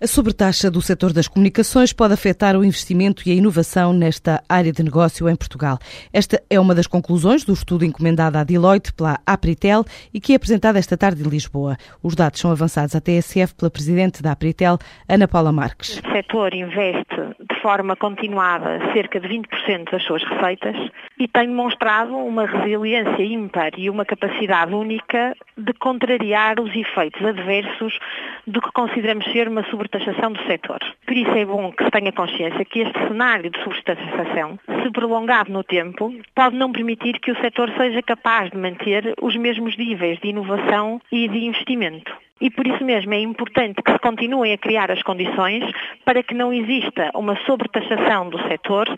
[0.00, 4.70] A sobretaxa do setor das comunicações pode afetar o investimento e a inovação nesta área
[4.70, 5.76] de negócio em Portugal.
[6.12, 9.84] Esta é uma das conclusões do estudo encomendado à Deloitte pela Apritel
[10.14, 11.76] e que é apresentado esta tarde em Lisboa.
[12.00, 15.98] Os dados são avançados à TSF pela Presidente da Apritel, Ana Paula Marques.
[15.98, 20.76] O setor investe de forma continuada cerca de 20% das suas receitas
[21.18, 27.98] e tem demonstrado uma resiliência ímpar e uma capacidade única de contrariar os efeitos adversos
[28.46, 30.78] do que consideramos ser uma sobretaxação do setor.
[31.06, 35.50] Por isso é bom que se tenha consciência que este cenário de sobretaxação, se prolongado
[35.50, 40.18] no tempo, pode não permitir que o setor seja capaz de manter os mesmos níveis
[40.20, 42.12] de inovação e de investimento.
[42.40, 45.64] E por isso mesmo é importante que se continuem a criar as condições
[46.04, 48.88] para que não exista uma sobretaxação do setor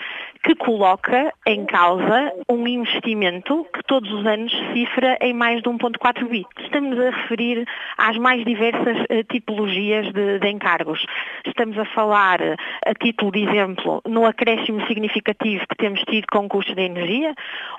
[0.44, 6.28] que coloca em causa um investimento que todos os anos cifra em mais de 1.4
[6.28, 6.46] bi.
[6.60, 7.66] Estamos a referir
[7.98, 11.04] às mais diversas uh, tipologias de, de, encargos.
[11.46, 12.56] Estamos a falar, uh,
[12.86, 17.34] a título de exemplo, no acréscimo significativo que temos tido com custos de energia.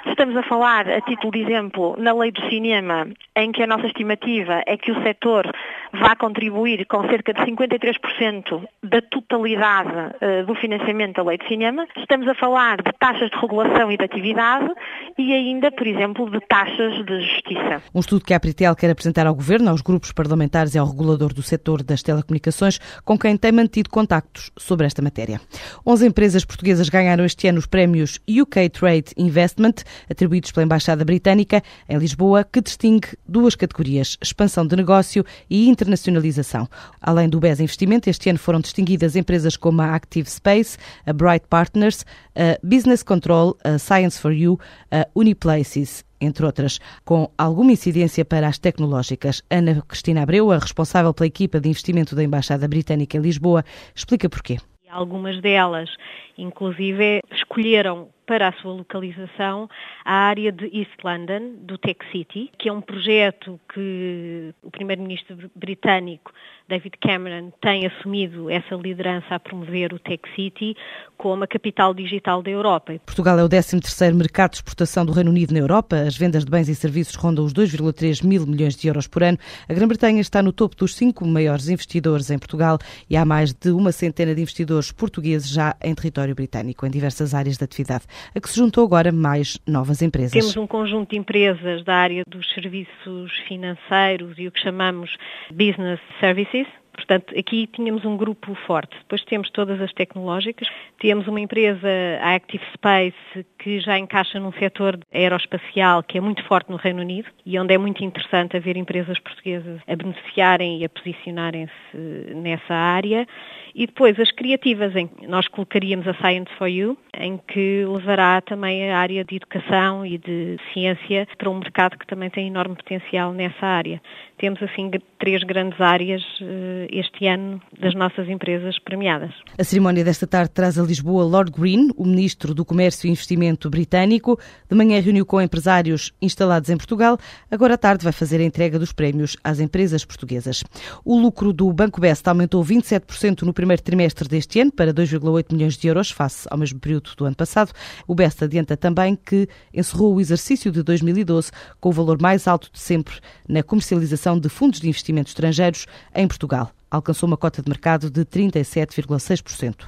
[0.05, 3.85] Estamos a falar, a título de exemplo, na lei do cinema, em que a nossa
[3.87, 5.51] estimativa é que o setor
[5.93, 11.85] vai contribuir com cerca de 53% da totalidade uh, do financiamento da lei de cinema.
[11.97, 14.69] Estamos a falar de taxas de regulação e de atividade
[15.17, 17.83] e ainda, por exemplo, de taxas de justiça.
[17.93, 21.33] Um estudo que a Apritel quer apresentar ao Governo, aos grupos parlamentares e ao regulador
[21.33, 25.39] do setor das telecomunicações, com quem tem mantido contactos sobre esta matéria.
[25.85, 31.61] 11 empresas portuguesas ganharam este ano os prémios UK Trade Investment, atribuídos pela Embaixada Britânica
[31.87, 36.67] em Lisboa, que distingue duas categorias, expansão de negócio e internacionalização.
[37.01, 41.45] Além do BES Investimento, este ano foram distinguidas empresas como a Active Space, a Bright
[41.49, 44.59] Partners, a Business Control, a Science for You,
[44.91, 49.41] a Uniplaces entre outras, com alguma incidência para as tecnológicas.
[49.49, 53.65] Ana Cristina Abreu, a responsável pela equipa de investimento da Embaixada Britânica em Lisboa,
[53.95, 54.57] explica porquê.
[54.89, 55.89] Algumas delas,
[56.37, 59.69] inclusive, escolheram para a sua localização
[60.05, 65.51] a área de East London, do Tech City, que é um projeto que o primeiro-ministro
[65.53, 66.31] britânico
[66.71, 70.73] David Cameron tem assumido essa liderança a promover o Tech City
[71.17, 72.93] como a capital digital da Europa.
[73.05, 75.97] Portugal é o 13º mercado de exportação do Reino Unido na Europa.
[75.97, 79.37] As vendas de bens e serviços rondam os 2,3 mil milhões de euros por ano.
[79.67, 83.71] A Grã-Bretanha está no topo dos cinco maiores investidores em Portugal e há mais de
[83.71, 88.05] uma centena de investidores portugueses já em território britânico, em diversas áreas de atividade
[88.35, 90.31] a que se juntou agora mais novas empresas.
[90.31, 95.15] Temos um conjunto de empresas da área dos serviços financeiros e o que chamamos
[95.51, 98.95] business services, Portanto, aqui tínhamos um grupo forte.
[98.99, 100.67] Depois temos todas as tecnológicas.
[100.99, 101.87] Temos uma empresa,
[102.21, 107.01] a Active Space, que já encaixa num setor aeroespacial que é muito forte no Reino
[107.01, 111.97] Unido e onde é muito interessante haver empresas portuguesas a beneficiarem e a posicionarem-se
[112.35, 113.27] nessa área.
[113.73, 118.91] E depois as criativas, em nós colocaríamos a Science for You, em que levará também
[118.91, 123.31] a área de educação e de ciência para um mercado que também tem enorme potencial
[123.31, 124.01] nessa área.
[124.37, 129.31] Temos assim três grandes áreas eh, este ano das nossas empresas premiadas.
[129.57, 133.69] A cerimónia desta tarde traz a Lisboa Lord Green, o ministro do Comércio e Investimento
[133.69, 134.37] britânico.
[134.69, 137.17] De manhã reuniu com empresários instalados em Portugal.
[137.49, 140.63] Agora à tarde vai fazer a entrega dos prémios às empresas portuguesas.
[141.05, 145.77] O lucro do Banco Best aumentou 27% no primeiro trimestre deste ano para 2,8 milhões
[145.77, 147.71] de euros face ao mesmo período do ano passado.
[148.07, 152.69] O Best adianta também que encerrou o exercício de 2012 com o valor mais alto
[152.71, 153.15] de sempre
[153.47, 156.71] na comercialização de fundos de investimento estrangeiros em Portugal.
[156.91, 159.85] Alcançou uma cota de mercado de 37,6%.